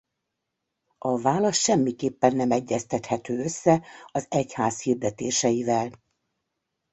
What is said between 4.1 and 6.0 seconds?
az egyház hirdetéseivel.